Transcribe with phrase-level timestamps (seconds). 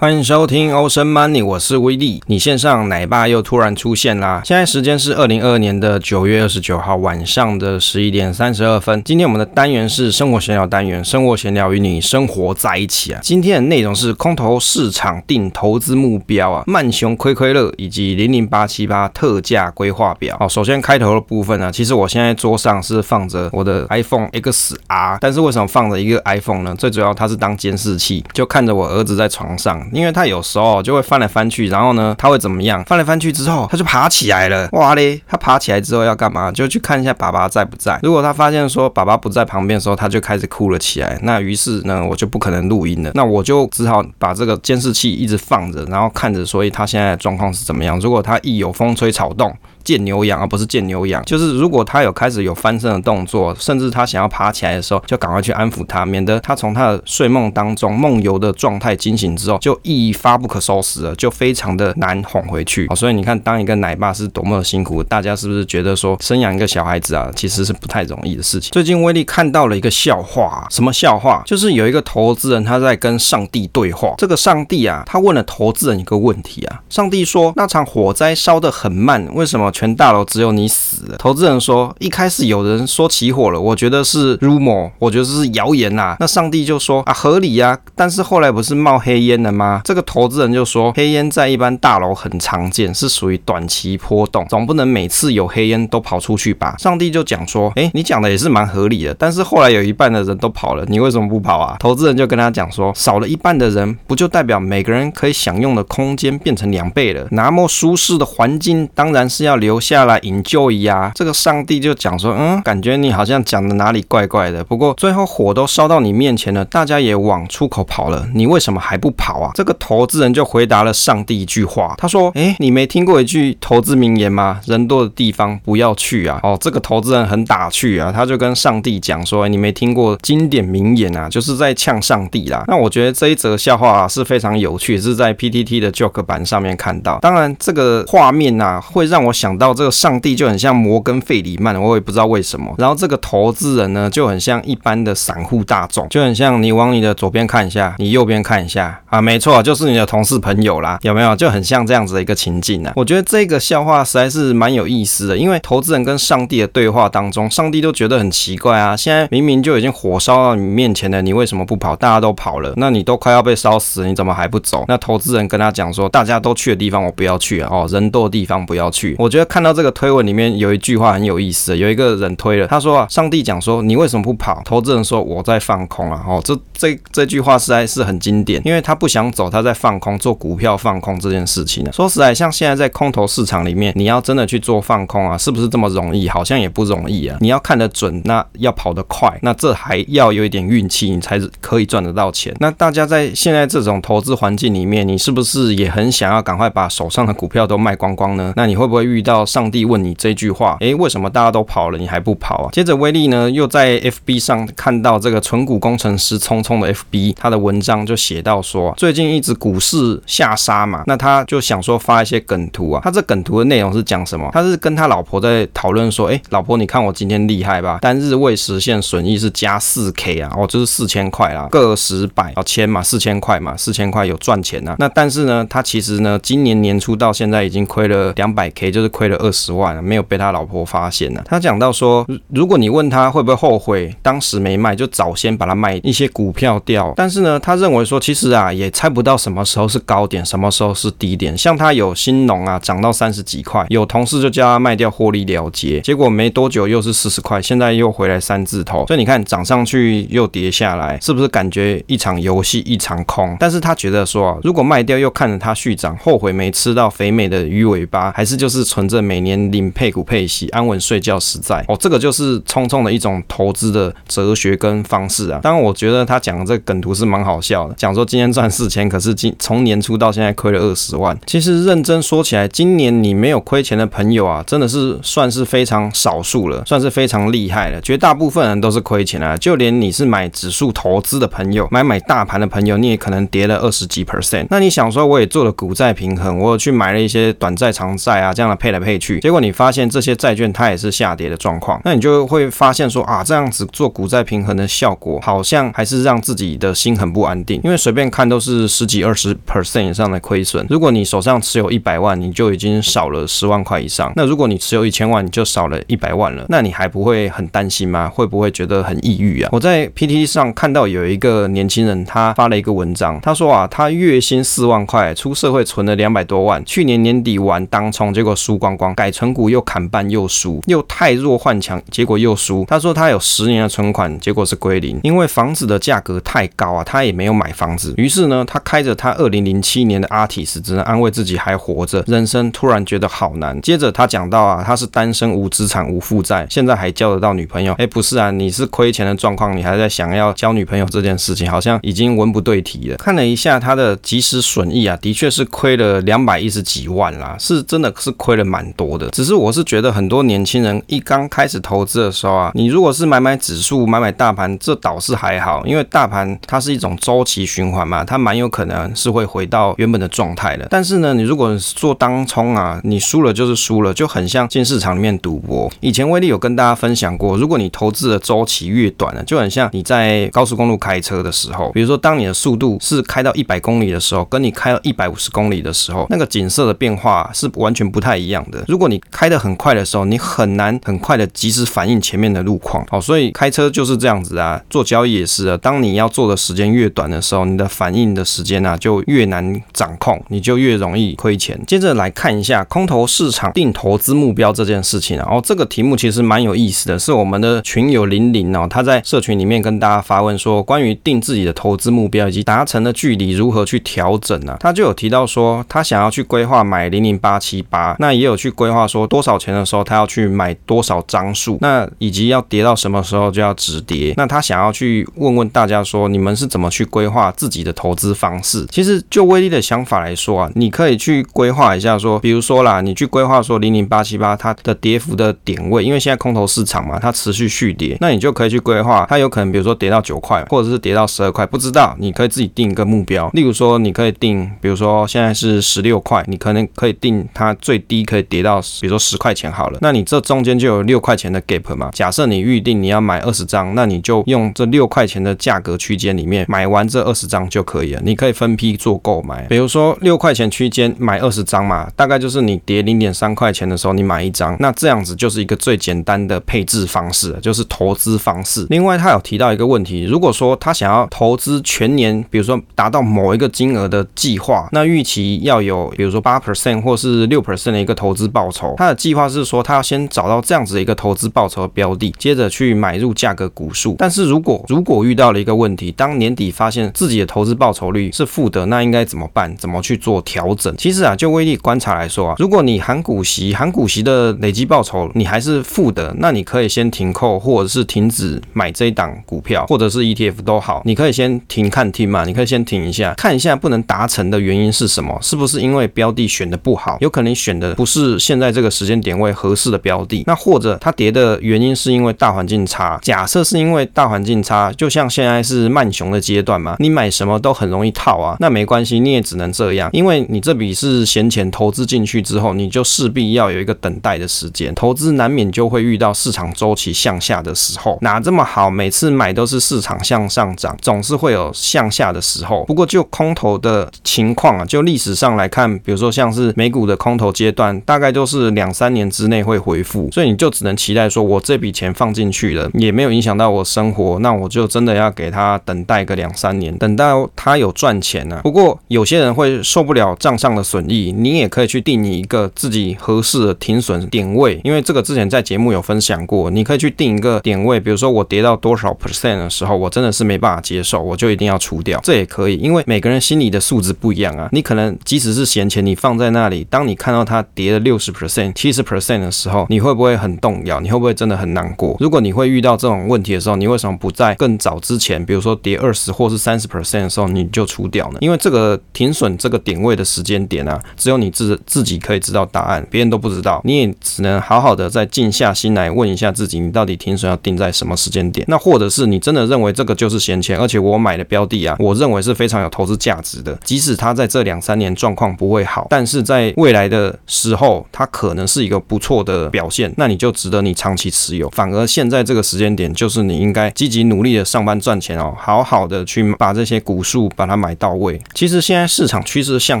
[0.00, 2.22] 欢迎收听 Ocean Money，我是威利。
[2.28, 4.40] 你线上奶爸又突然出现啦！
[4.44, 9.02] 现在时间是二零二二年的九月二十九号晚上的十一点三十二分。
[9.02, 13.18] 今天我们的单元是生活闲聊单元，生活闲聊与你生活在一起啊。
[13.24, 20.36] 今天的内容是空头市场定投资目标啊，曼熊亏亏乐以及零零八七八特价规划表。
[20.38, 26.72] 好，首先开头的部分呢，其实我现在桌上是放着我的 iPhone XR，但是为什么放着一个 iPhone 呢？
[26.78, 29.84] 最主要它是当监视器，就看着我儿子在床上。
[29.92, 32.82] 因为他有时候就会翻来翻去，然后呢，他会怎么样？
[32.84, 34.68] 翻来翻去之后，他就爬起来了。
[34.72, 35.20] 哇嘞！
[35.26, 36.50] 他爬起来之后要干嘛？
[36.52, 37.98] 就去看一下爸爸在不在。
[38.02, 41.18] 如果他发现说爸爸不在旁边的时候，他就开始哭了起来。
[41.22, 43.10] 那于是呢，我就不可能录音了。
[43.14, 47.98] 那我就只好把这个监视器一直放着，然后看着，所以他现在的状况是怎么样？
[48.00, 49.54] 如果他一有风吹草动，
[49.88, 62.86] 见牛羊而不是见牛羊，就是如果他有开始有翻身的动作，甚至他想要爬起来的时候，就赶快去安抚他，免得他从他的睡梦当中梦游的状态惊醒之后，就一发不可收拾了，就非常的难哄回去。
[62.94, 68.70] 所以你看，当一个奶爸是多么的辛苦，大家是不是觉得说生养一个小孩子啊，其实是不太容易的事情？
[68.70, 71.42] 最近威利看到了一个笑话，什么笑话？
[71.46, 79.72] 就是有一个投资人他在跟上帝对话，这个上帝啊，他问了投资人一个问题啊，上帝说，那场火灾烧得很慢，为什么？
[79.78, 80.87] 全大楼只有你死
[81.18, 89.82] 投资人说：“一开始有人说起火了，我觉得是 rumor，我觉得是谣言呐。”那上帝就说：“啊，合理呀。”但是后来不是冒黑烟了吗？
[89.84, 107.26] 这个投资人就说：“黑烟在一般大楼很常见，是属于短期波动，总不能每次有黑烟都跑出去吧？”上帝就讲说：“诶，你讲的也是蛮合理的，但是后来有一半的人都跑了，你为什么不跑啊？”投资人就跟他讲说：“少了一半的人，不就代表每个人可以享用的空间变成两倍了？
[107.30, 111.12] 那么舒适的环境，当然是要留下。”来营救呀！
[111.14, 114.64] 这个上帝就讲说，嗯，感觉你好像讲的哪里怪怪的。
[114.64, 119.52] 不过最后火都烧到你面前了，大家也往出口跑了，你为什么还不跑啊？
[119.54, 124.60] 这个投资人就回答了上帝一句话，他说：“诶，你没听过一句投资名言吗？
[124.66, 131.28] 人多的地方不要去啊！”哦，这个投资人很打趣啊，他就跟上帝讲说：“你没听过经典名言啊？
[131.28, 137.18] 就是在呛上帝啦。”那我觉得这一则笑话啊是非常有趣，是在 PTT 的 Joke 版上面看到。
[137.20, 139.88] 当然，这个画面啊会让我想到这个。
[139.98, 142.74] 上帝就很像摩根费里曼，我也不知道为什么。
[142.78, 151.34] 然后这个投资人呢，就很像一般的散户大众，就很像你往你的左边看一下，你右边看一下啊，没错，就是你的同事朋友啦，有没有？
[151.36, 152.92] 就很像这样子的一个情境啊。
[152.96, 161.94] 我觉得这个笑话实在是蛮有意思的，因为投资人跟上帝的对话当中，上帝都觉得很奇怪啊，现在明明就已经火烧到你面前了，你为什么不跑？
[161.96, 164.84] 大家都跑了，那你都快要被烧死，你怎么还不走？
[164.88, 169.16] 那投资人跟他讲说，大家都去的地方我不要去，哦，人多的地方不要去。
[169.18, 169.88] 我觉得看到这个。
[169.98, 174.60] 推文里面有有一句话很有意思，有一个人推了，他说啊，上帝讲说，你为什么不跑？
[174.66, 176.22] 投资人说，我在放空啊。
[176.28, 181.90] 哦，这这这句话实在是很经典，因为他不想走，他在放空，做股票放空这件事情呢。
[181.92, 186.28] 说实在，像现在在空头市场里面，你要真的去做放空啊，是不是这么容易？
[186.28, 187.38] 好像也不容易啊。
[187.40, 192.54] 你要看得准，那要跑得快，那这还要有一点运气，你才可以赚得到钱。
[192.60, 198.52] 那大家在现在这种投资环境里面，你是不是也很想要赶快把手上的股票都卖光光呢？
[198.54, 199.78] 那你会不会遇到上帝？
[199.88, 202.68] 问你这句话，诶，为什么大家都跑了，你还不跑啊？
[202.72, 213.00] 接着威利呢，又在 FB 上看到这个存股工程师聪聪的 FB，他的文章就写到说，最近一直股市下杀嘛，那他就想说发一些梗图啊。
[213.04, 214.50] 他这梗图的内容是讲什么？
[214.52, 217.98] 他是跟他老婆在讨论说，诶，老婆，你看我今天厉害吧？
[218.02, 224.96] 单日未实现损益是加四 K 啊，哦，就是四千块啦，个十百要千嘛，四千块嘛，四千块有赚钱啊。
[224.98, 229.68] 那但是呢，他其实呢，今年年初到现在已经亏了两百 K，就是亏了二十。
[229.68, 231.42] 十万没有被他老婆发现呢。
[231.44, 237.12] 他讲到说，如果你问他会不会后悔当时没卖，就早先把它卖一些股票掉。
[237.16, 241.56] 但是呢，他认为说，其实啊，也猜不到什么时候是高点，什么时候是低点。
[241.56, 249.04] 像他有新农啊，涨到三十几块，有同事就叫他卖掉获利了结，结果没多久又是四十块，现在又回来三字头。
[249.06, 253.56] 所以你看，涨上去又跌下来，是不是感觉一场游戏一场空？
[253.58, 259.58] 但是他觉得说，如果卖掉又看着它续涨，后悔没吃到肥美的鱼尾巴，还是就是存着每年。
[259.68, 265.60] 领配股配息，安稳睡觉实在哦，这个就是聪聪的一种投资的哲学跟方式啊。
[265.62, 271.38] 当然，我觉得他讲的这个梗图是蛮好笑的，讲说今天赚四千，可是今从年初到现在亏了二十万。
[271.46, 278.00] 其实认真说起来，今年你没有亏钱的朋友啊，真的是算是非常少数了，算是非常厉害了。
[278.00, 284.66] 绝大部分人都是亏钱啊，就连你是买指数投资的朋友，买买大盘的朋友，你也可能跌了二十几 percent。
[284.70, 288.88] 那你想说，我也做了股债平衡，我有去买了一些短债长债啊，这样的配。
[288.88, 300.86] 来配去，结果你发现这些债券它也是下跌的状况，那你就会发现说啊，这样子做股债平衡的效果好像还是让自己的心很不安定，因为随便看都是十几二十 percent 以上的亏损。
[300.88, 304.32] 如果你手上持有一百万，你就已经少了十万块以上。
[304.36, 306.64] 那如果你持有一千万，你就少了一百万了。
[306.68, 308.28] 那你还不会很担心吗？
[308.28, 309.68] 会不会觉得很抑郁啊？
[309.72, 322.84] 我在 PTT 上看到有一个年轻人，他发了一个文章，他说啊，他月薪四万块，出社会存了两百多万，去年年底玩当冲，结果输光光，改存股又砍半又输，又太弱换强，结果又输。
[322.88, 328.14] 他说他有十年的存款，结果是归零，因为房子的价格太高啊，他也没有买房子。
[328.16, 333.80] 于是呢，他开着他二零零七年的 Altis，只能安慰自己还活着，人生突然觉得好难。
[333.80, 337.92] 接着他讲到啊，他是单身无资产无负债，现在还交得到女朋友。
[337.94, 343.16] 哎，不是啊，你是亏钱的状况，你还在想要交女朋友这件事情，好像已经文不对题了。
[343.16, 349.28] 看了一下他的即时损益啊，的确是亏了两百一十几万啦，是真的是亏了蛮多的。
[349.30, 360.86] 只是我是觉觉得很多年轻人一刚开始投资的时候啊，你如果是买买指数、买买大盘，这倒是还好，因为大盘它是一种周期循环嘛，它蛮有可能是会回到原本的状态的。
[360.88, 365.90] 但是呢，你如果做当冲啊，你输了就是输了，就很像进市场里面赌博。
[365.98, 378.84] 以前威力有跟大家分享过，如果你投资的周期越短呢，就很像你在高速公路开车的时候，比如说当你的速度是开到一百公里的时候，跟你开到一百五十公里的时候，那个景色的变化是完全不太一样的。
[378.86, 383.02] 如果你开得很快快的时候，你很难很快的及时反应前面的路况。
[383.08, 385.78] 好，所以开车就是这样子啊，做交易也是啊。
[385.78, 391.80] 当你要做的时间越短的时候，你的反应的时间啊就越难掌控，你就越容易亏钱。
[391.86, 404.76] 接着来看一下空头市场定投资目标这件事情啊，然后这个题目其实蛮有意思的，是我们的群友林林哦，他在社群里面跟大家发问说，关于定自己的投资目标以及达成的距离如何去调整呢？
[404.80, 414.34] 他就有提到说，他想要去规划买零零八七八，那也有去规划说多少钱的时候他要去买多少张数，那以及要跌到什么时候就要止跌。
[414.36, 418.86] 那他想要去问问大家说，你们是怎么去规划自己的投资方式？
[418.90, 433.48] 其实就威力的想法来说啊，你可以去规划一下说，比如说啦，你去规划说零零八七八它的跌幅的点位，因为现在空头市场嘛，它持续续跌，那你就可以去规划，它有可能比如说跌到九块，或者是跌到十二块，不知道，你可以自己定一个目标。
[433.52, 442.10] 例如说，你可以定，比如说现在是十六块，你可能可以定它最低可以跌到，比如说十块钱好了，那你这中间就有六块钱的 gap 嘛。
[442.12, 448.20] 假设你预定你要买二十张，那你就用这六块钱的价格区间里面买完这二十张就可以了。
[448.24, 458.86] 你可以分批做购买，比如说六块钱区间买二十张嘛，大概就是你跌零点三块钱的时候你买一张，那这样子就是一个最简单的配置方式，就是投资方式。
[458.90, 468.94] 另外他有提到一个问题，如果说他想要投资全年，比如说达到某一个金额的计划，那预期要有比如说八 percent 或是六 percent 的一个投资报酬。
[468.96, 474.16] 他的计划是是说他要先找到这样子的一个投资报酬的标的，接着去买入价格股数。
[474.18, 479.74] 但是如果如果遇到了一个问题，当年底发现自己的投资报酬率是负的，那应该怎么办？
[479.76, 480.94] 怎么去做调整？
[480.96, 495.38] 其实啊，就威力观察来说啊，如果你含股息，含股息的累积报酬你还是负的，那你可以先停扣，或者是停止买这一档股票，或者是 ETF 都好，你可以先停看听嘛，你可以先停一下，看一下不能达成的原因是什么？
[495.42, 497.18] 是不是因为标的选的不好？
[497.20, 503.18] 有可能选的不是现在这个时间点位合适的标的，那或者它跌的原因是因为大环境差。
[503.22, 522.84] 假设是因为大环境差，就像现在是慢熊的阶段嘛，你买什么都很容易套啊，那没关系，你也只能这样，因为你这笔是闲钱投资进去之后，你就势必要有一个等待的时间，投资难免就会遇到市场周期向下的时候，哪这么好，每次买都是市场向上涨，总是会有向下的时候。
[522.84, 538.60] 不过就空头的情况啊，就历史上来看，比如说像是美股的空头阶段，大概都是两三年之内会回复，所以你就只能期待说，我这笔钱放进去了，也没有影响到我生活，那我就真的要给他等待个两三年，等到他有赚钱啊。
[538.64, 554.68] 不过有些人会受不了账上的损益，你也可以去定你一个自己合适的停损点位，因为这个之前在节目有分享过，你可以去定一个点位，比如说我跌到多少 percent 的时候，我真的是没办法接受，我就一定要出掉，这也可以，因为每个人心里的素质不一样啊。
[554.72, 561.00] 你可能即使是闲钱，你放在那里，当你看到它跌了六十 percent、七十 per percent 的时候，你会不会很动摇？
[561.00, 562.16] 你会不会真的很难过？
[562.20, 568.38] 如果你会遇到这种问题的时候，你为什么不在更早之前，比如说跌二十或是三十 percent 的时候你就出掉呢？
[568.40, 578.64] 因为这个停损这个点位的时间点啊，只有你自自己可以知道答案，别人都不知道，你也只能好好的再静下心来问一下自己，你到底停损要定在什么时间点？
[578.68, 591.68] 那或者是你真的认为这个就是闲钱，而且我买的标的啊，我认为是非常有投资价值的，即使它在这两三年状况不会好，但是在未来的时候它可能是一个不错的表现，那你就值得你长期持有。
[591.70, 598.40] 反而现在这个时间点，就是你应该积极努力的上班赚钱哦，好好的去把这些股数把它买到位。
[598.54, 600.00] 其实现在市场趋势向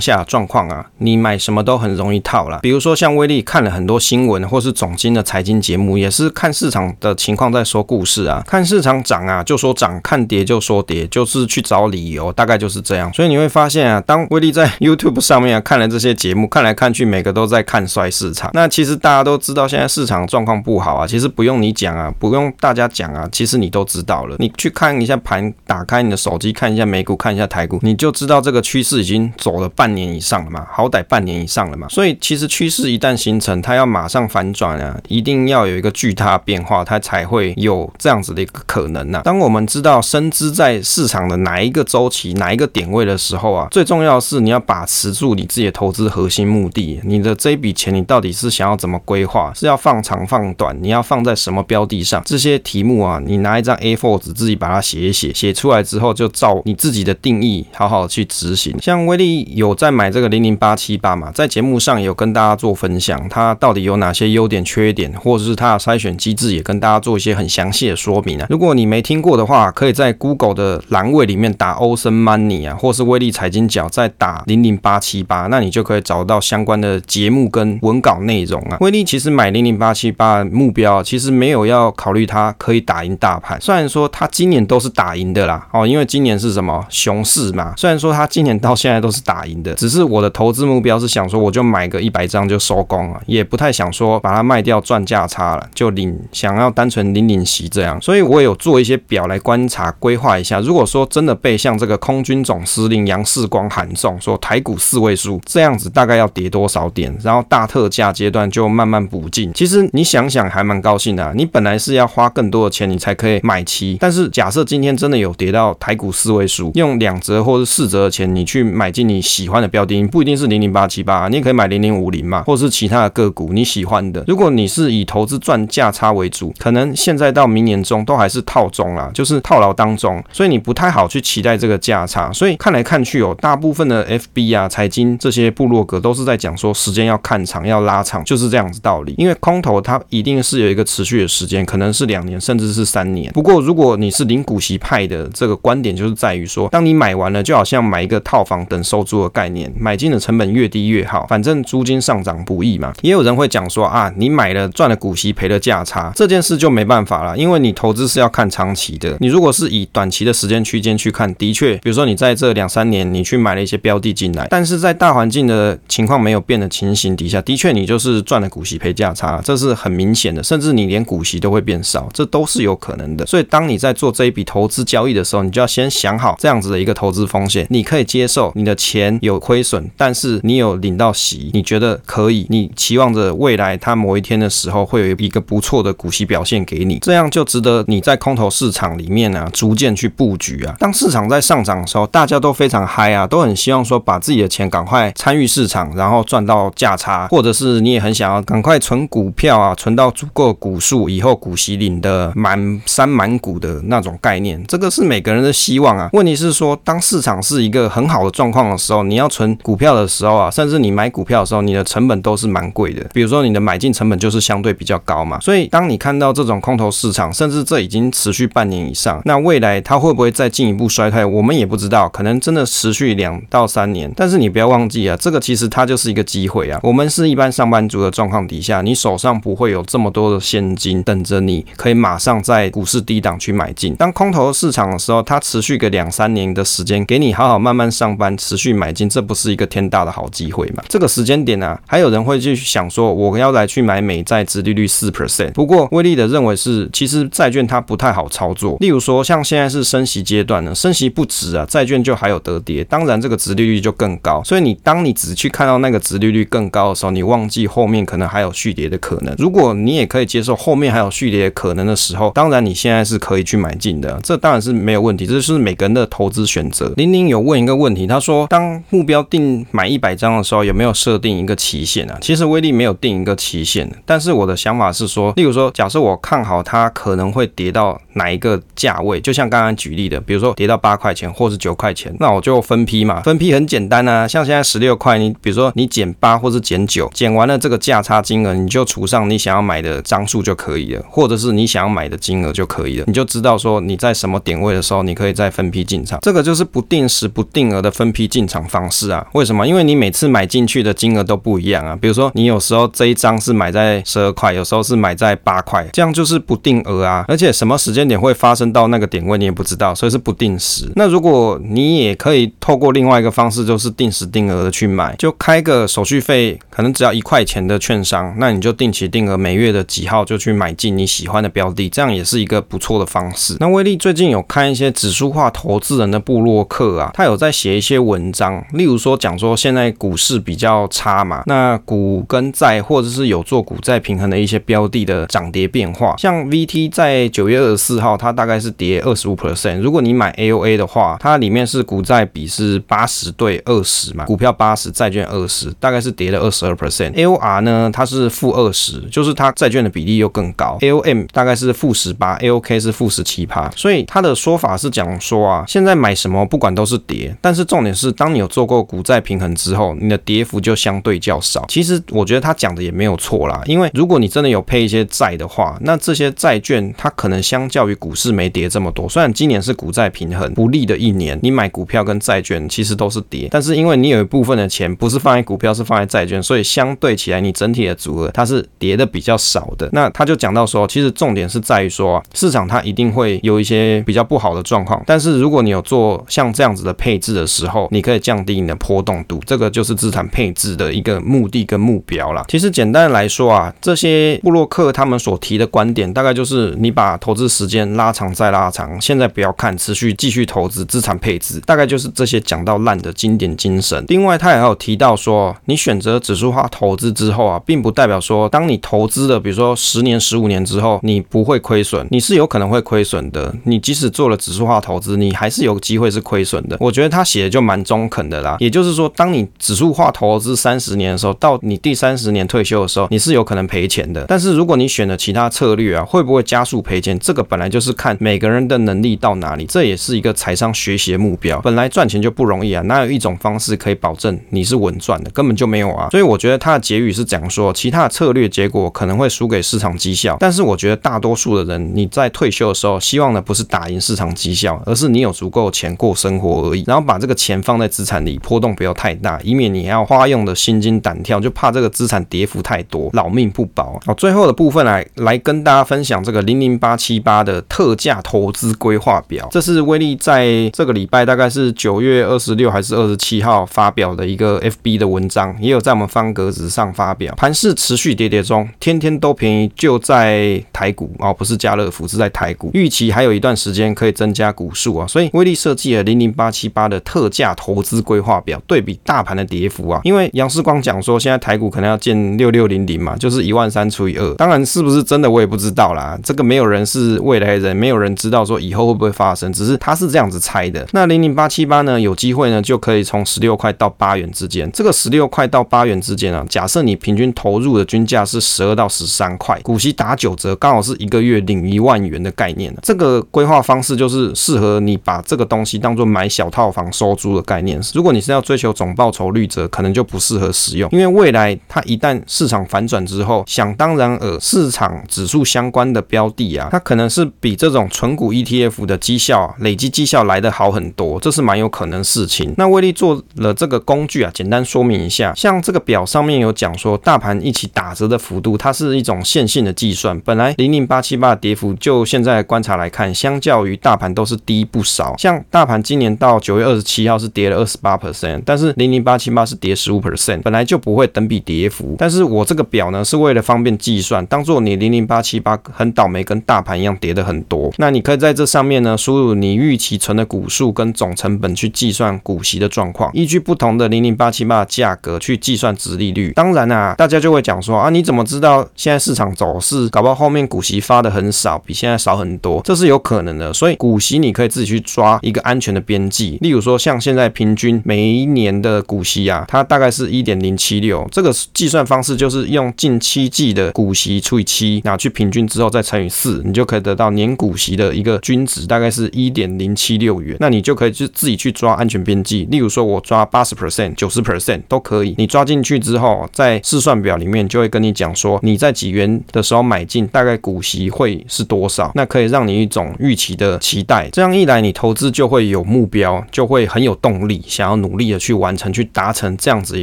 [0.00, 2.58] 下状况啊，你买什么都很容易套啦。
[2.62, 13.12] 比如说像威利看了很多新闻或是总经的财经节目，也是看市场的情况在说故事啊，看市场涨啊就说涨，看跌就说跌，就是去找理由，大概就是这样。
[13.12, 18.50] 所以你会发现啊，当威利在 YouTube 上面啊看了这些节目，看来看去每个都在看衰市场。
[18.54, 24.36] 那其实大家都知道现在市场状况不好啊，其实不用你讲啊，不用大家讲啊，其实你都知道了。
[24.38, 31.88] 你去看一下盘，打开你的手机看一下美股，看一下台股，你就知道这个趋势已经走了半年以上了嘛，好歹半年以上了嘛。
[31.88, 39.22] 所以其实趋势一旦形成，它要马上反转啊，一定要有一个巨大变化，它才会有这样子的一个可能呐、啊。
[39.22, 47.00] 当我们知道深知在市场的哪一个周期、哪一个点位的时候啊，最重要是你要把持住你自己的投资核心目的。
[47.04, 49.52] 你的这笔钱，你到底是想要怎怎么规划？
[49.52, 50.76] 是要放长放短？
[50.80, 52.22] 你要放在什么标的上？
[52.24, 58.72] 这些题目啊，你拿一张 A4 纸自己把它写一写，写出来之后就照你自己的定义好好去执行。
[58.80, 68.46] 像威利有在买这个零零八七八嘛，在节目上有跟大家做分享，它到底有哪些优点、缺点，或者是它的筛选机制，也跟大家做一些很详细的说明啊。
[68.48, 78.75] 如果你没听过的话，可以在 Google 的栏位里面打 Awesome Money 啊，或是威利财经角再打零零八七八，那你就可以找到相关的节目跟文稿内容啊。
[78.80, 86.84] 威利其实买零零八七八目标，其实没有要考虑它可以打赢大盘，虽然说它今年都是打赢的啦，哦，因为今年是什么？
[86.88, 124.24] 熊市嘛，虽然说它今年到现在都是打赢的，只是我的投资目标是想说，我就买个一百张就收工了，也不太想说把它卖掉赚价差了，就领想要单纯领领息这样，所以我有做一些表来观察规划一下，如果说真的被像这个空军总司令杨世光喊中，说台股四位数这样子大概要跌多少点，然后大特价阶段就慢慢补进，其实你想想还蛮高兴的，你本来是要花更多的钱你才可以买齐，但是假设今天真的有跌到台股四位数，用两折或者四折的钱你去买进你喜欢的标的，不一定是零零八七八，你也可以买零零五零嘛，或是其他的个股你喜欢的。
[124.26, 132.32] 如果你是以投资赚价差为主，可能现在到明年中都还是套中啦，就是套牢当中，所以你不太好去期待这个价差。
[132.32, 139.14] 所以看来看去哦，大部分的 FB 啊、财经这些部落格都是在讲说时间要看长、要拉长，就是这这样子道理。
[139.18, 143.30] 因为空头它一定是有一个持续的时间，可能是两年甚至是三年。
[143.32, 152.94] 不过如果你是零股息派的，这个观点就是在于说，当你买完了，就好像买一个套房等收租的概念，买进的成本越低越好，反正租金上涨不易嘛。
[153.02, 159.18] 也有人会讲说啊，你买了赚了股息，赔了价差，这件事就没办法了，因为你投资是要看长期的。
[159.20, 173.26] 你如果是以短期的时间区间去看，的确，比如说你在这两三年你去买了一些标的进来，但是在大环境的情况没有变的情形底下，的确你就是赚了股息赔价差，这是很明显的，甚至你连股息都会变少，这都是有可能的。
[173.26, 190.74] 所以当你在做这一笔投资交易的时候，你就要先想好这样子的一个投资风险，你可以接受你的钱有亏损，但是你有领到息，你觉得可以，你期望着未来它某一天的时候会有一个不错的股息表现给你，这样就值得你在空头市场里面啊逐渐去布局啊。
[190.78, 206.08] 当市场在上涨的时候，大家都非常嗨啊，都很希望说把自己的钱赶快参与市场，然后赚到价差，或者是你也很想要赶快存股票啊，存到足够股数，以后股息领的满山满谷的那种概念，这个是每个人的希望啊。
[206.12, 213.04] 问题是说，当市场是一个很好的状况的时候，你要存股票的时候啊，甚至你买股票的时候，你的成本都是蛮贵的。
[213.12, 224.12] 比如说你的买进成本就是相对比较高嘛，所以当你看到这种空头市场，甚至这已经持续半年以上，那未来它会不会再进一步衰退，我们也不知道，可能真的持续两到三年。
[224.16, 226.80] 但是你不要忘记啊，这个其实它就是一个机会啊。
[226.82, 233.94] 我们是一般上班族的状况底下，你手上不会有这么多的现金等着你，可以马上在股市低档去买进。
[233.96, 240.82] 当空头市场的时候，它持续个两三年的时间，给你好好慢慢上班，持续买进，这不是一个天大的好机会吗？
[240.88, 245.52] 这个时间点啊，还有人会去想说，我要来去买美债，殖利率四 percent。
[245.52, 248.78] 不过威利的认为是，其实债券它不太好操作。
[248.80, 254.42] 例如说，像现在是升息阶段呢，升息不止啊，债券就还有得跌，当然这个殖利率就更高。
[254.42, 259.34] 所以你当你只去看到那个殖利率更高的时候，你忘记后面可能还有续跌的可能。
[259.36, 266.92] 如果你也可以接受后面还有续跌的可能的时候，当然你现在是可以去买进的，这当然是没有问题，这是每个人的投资选择。
[266.96, 272.16] 玲玲有问一个问题，他说，当目标定买一百张的时候，有没有设定一个期限啊？
[272.20, 296.18] 其实威力没有定一个期限，但是我的想法是说，例如说，假设我看好它可能会跌到哪一个价位，就像刚刚举例的，比如说跌到八块钱或是九块钱，那我就分批嘛，分批很简单啊，像现在十六块，你比如说你减八或是减九，减完了这个价差金额，你就除上你想要买的张数就可以了，或者是你想要买的金额就可以了，你就知道说你在什么点位的时候，你可以再分批进场。
[296.22, 299.26] 这个就是不定时不定额的分批进场方式啊。
[299.32, 299.66] 为什么？
[299.66, 301.96] 因为你每次买进去的金额都不一样啊。
[302.00, 307.24] 比如说你有时候这一张是买在十二块，有时候是买在八块，这样就是不定额啊。
[307.28, 310.90] 而且什么时间点会发生到那个点位，你也不知道，所以是不定时。
[310.96, 323.56] 那如果你也可以透过另外一个方式，就是定时定额的去买，就开个手续费，可能只要一块钱的券商，那你就定期定额每月的几号就去买进你喜欢的标的，这样也是一个不错的方式。
[323.60, 347.12] 那威力最近有看一些指数化投资人的部落客啊，他有在写一些文章，例如说讲说现在股市比较差嘛，那股跟债或者是有做股债平衡的一些标的的涨跌变化，像 VT 在九月二十四号，它大概是跌二十五 percent，如果你买 AOA 的话，它里面是股债比是八十对二十嘛，股票八十，债券二十，大概是跌了二十二 percent。
[347.12, 350.78] AOR 呢，它是负二十，就是它债券的比例又更高。
[350.80, 353.70] AOM 大概是负十八，AOK 是负十七趴。
[353.76, 361.64] 所以他的说法是讲说啊，现在买什么不管都是跌，但是重点是当你有做过股债平衡之后，你的跌幅就相对较少。
[361.68, 369.08] 其实我觉得他讲的也没有错啦，因为如果你真的有配一些债的话，那这些债券它可能相较于股市没跌这么多。
[369.08, 379.88] 虽然今年是股债平衡不利的一年，你买股票跟债券其实都是跌，但是因为你有一部分的钱不是放在股票，是放在债券，所以相对起来，你整整体的组合它是跌的比较少的。
[379.92, 392.44] 那他就讲到说，其实重点是在于说，市场它一定会有一些比较不好的状况，但是如果你有做像这样子的配置的时候，你可以降低你的波动度，这个就是资产配置的一个目的跟目标啦。
[392.46, 404.04] 其实简单来说啊，这些布洛克他们所提的观点，大概就是你把投资时间拉长再拉长，现在不要看，持续继续投资资产配置，大概就是这些讲到烂的经典精神。
[404.08, 413.54] 另外，他也有提到说，你选择指数化投资之后啊，并不代表说，当你投资了，比如说十年、十五年之后，你不会亏损，你是有可能会亏损的。
[413.64, 416.76] 你即使做了指数化投资，你还是有机会是亏损的。
[416.80, 418.56] 我觉得他写的就蛮中肯的啦。
[418.60, 424.24] 也就是说，当你指数化投资三十年的时候，到你第三十年退休的时候，你是有可能赔钱的。
[424.28, 427.18] 但是如果你选了其他策略啊，会不会加速赔钱？
[427.18, 431.60] 这个本来就是看每个人的能力到哪里，这也是一个财商学习的目标。
[431.60, 435.30] 本来赚钱就不容易啊，哪有一种方式可以保证你是稳赚的？
[435.30, 436.08] 根本就没有啊。
[436.10, 446.84] 所以我觉得他的结语是讲说，其他的策略结果可能会输给市场绩效，但是我觉得大多数的人，你在退休的时候，希望的不是打赢市场绩效，而是你有足够钱过生活而已。
[446.86, 454.00] 然后把这个钱放在资产里，波动不要太大，以免你要花用的心惊胆跳，就怕这个资产跌幅太多，老命不保。
[454.04, 467.25] 好，最后的部分来来跟大家分享这个零零八七八的特价投资规划表，这是威力在这个礼拜大概是九月二十六还是二十七号发表的一个 FB 的文章，也有在我们方格子上发表。
[467.34, 472.70] 盘势持续跌跌中，天天都便宜，就在台股哦，不是家乐福，是在台股。
[472.74, 480.00] 预期还有一段时间可以增加股数啊，所以威力设计了零零八七八的特价投资规划表，对比大盘的跌幅啊。
[480.04, 484.34] 因为杨世光讲说，现在台股可能要见六六零零嘛，就是一万三除以二。
[484.34, 486.18] 当然是不是真的，我也不知道啦。
[486.22, 490.86] 这个没有人是未来人，没有人知道说以后会不会发生，只是他是这样子猜的。
[490.92, 494.70] 那零零八七八呢，有机会呢，就可以从十六块到八元之间。
[494.72, 502.74] 这个十六块到八元之间啊，假设你平均投入的均价是十二到十三块，股息打九折，刚好是一个月领一万元的概念。
[502.82, 507.80] 这个规划方式就是适合你把这个东西当做买小套房收租的概念。
[507.94, 522.54] 如果你是要追求总报酬率者，可能就不适合使用，因为未来它一旦市场反转之后，想当然尔，市场指数相关的标的啊，它可能是比这种纯股 ETF 的绩效累积绩效来得好很多，这是蛮有可能事情。
[522.56, 530.18] 那威力做了这个工具啊，简单说明一下，像这个表上面有讲说，大盘一起打折的幅度，它是一种线性的计算。
[530.22, 535.14] 本来零零八七八的跌幅，就现在观察来看，相较于大盘都是低不少。
[535.16, 541.94] 像大盘今年到九月二十七号是跌了二十八 percent，但是零零八七八是跌十五 percent，本来就不会等比跌幅。
[541.96, 547.72] 但是我这个表呢，是为了方便计算，当做你零零八七八很倒霉，跟大盘一样跌的很多。
[547.76, 556.32] 那你可以在这上面呢，输入你预期存的股数跟总成本去计算股息的状况，依据不同的零零八七八价格去计算值利率。
[556.32, 559.88] 当然啊，大家就会讲说啊，你怎么知道现在市场走势？
[559.90, 563.52] 搞不好后面股息发的很少，比现在少很多，这是有可能的。
[563.52, 580.36] 所以股息你可以自己去抓一个安全的边际，例如说像现在平均每一年的股息啊，它大概是一点零七六，这个计算方式就是用近七季的股息除以七，拿去平均之后再乘以四，你就可以得到年股息的一个均值，大概是一点零七六元。
[580.40, 594.08] 那你就可以去自己去抓安全边际，例如说我抓八十 percent、九十 percent 都可以，你抓进去之后，在试算表里面就会跟你讲说，你在几元的时候买进，大概股息会是多少，那可以让你一种预期的期待。
[594.12, 599.82] 这样一来，你投资就会有目标，就会很有动力，想要努力的去完成，去达成这样子一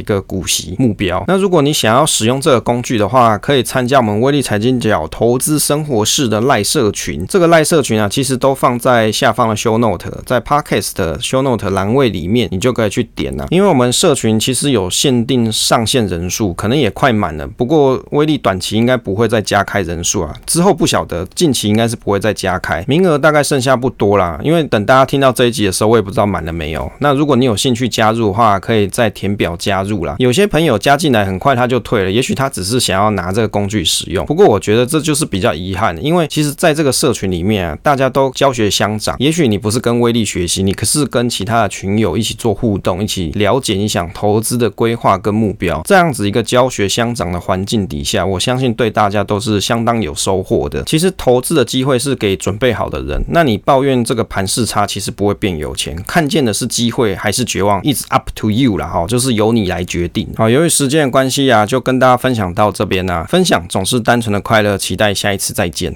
[0.00, 1.22] 个股息目标。
[1.28, 7.26] 那如果你想要使用这个工具的话，可以参加我们威利财经角投资生活室的赖社群。
[7.28, 13.46] 这个赖社群啊，其实都放在下方的 show note，在 podcast 的 show note 栏位里面，你就可以去点了。
[13.50, 17.46] 因为我们社群其实有限定上限人数，可能也快满了。
[17.48, 24.40] 不过威力短期应该不会再加开人数啊，之后不晓得，近期应该是不会再加开，名额大概剩下不多啦。
[24.42, 26.90] 因为等大家听到这一集的时候，我也不知道满了没有。
[27.00, 30.16] 那如果你有兴趣加入的话，可以再填表加入啦。
[30.18, 34.24] 有些朋友加进来很快他就退了，也许他只是想要拿这个工具使用。
[34.26, 39.16] 不过我觉得这就是比较遗憾，因为其实在这个社群里面啊，大家都教学相长。
[39.18, 45.82] 也许你不是跟威力学习，你可是跟其他的群友一起做互动，一起了解你想投资的规划跟目标。
[45.84, 50.82] 这样子一个教学相长的环境底下，我相信对大家都是相当有收获的。
[50.84, 53.24] 其实投资的机会是给准备好的人。
[53.28, 55.96] 那你抱怨这个盘势差，其实不会变有钱。
[56.06, 60.28] 看见的是机会还是绝望一直 up to you 啦哈，就是由你来决定。
[60.36, 63.24] 好，由于时间的关系啊，就跟大家分享到这边啦。
[63.28, 65.94] 分享总是单纯的快乐，期待下一次再见。